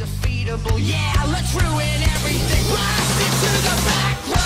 undefeatable. 0.00 0.78
Yeah, 0.78 1.12
let's 1.32 1.52
ruin 1.54 2.02
everything. 2.14 2.64
Blast 2.68 3.20
it 3.20 3.46
to 3.46 3.62
the 3.62 3.84
back. 3.84 4.37